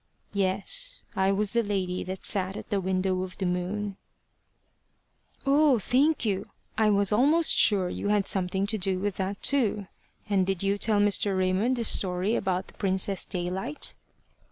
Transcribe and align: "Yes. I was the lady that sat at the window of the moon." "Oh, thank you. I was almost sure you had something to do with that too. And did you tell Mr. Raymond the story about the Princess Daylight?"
"Yes. 0.33 1.03
I 1.15 1.31
was 1.31 1.51
the 1.51 1.61
lady 1.61 2.03
that 2.05 2.25
sat 2.25 2.57
at 2.57 2.71
the 2.71 2.81
window 2.81 3.21
of 3.21 3.37
the 3.37 3.45
moon." 3.45 3.97
"Oh, 5.45 5.77
thank 5.77 6.25
you. 6.25 6.45
I 6.75 6.89
was 6.89 7.11
almost 7.13 7.55
sure 7.55 7.87
you 7.87 8.07
had 8.07 8.25
something 8.25 8.65
to 8.65 8.79
do 8.79 8.97
with 8.97 9.17
that 9.17 9.39
too. 9.43 9.85
And 10.27 10.47
did 10.47 10.63
you 10.63 10.79
tell 10.79 10.99
Mr. 10.99 11.37
Raymond 11.37 11.75
the 11.75 11.83
story 11.83 12.33
about 12.35 12.65
the 12.65 12.73
Princess 12.73 13.23
Daylight?" 13.23 13.93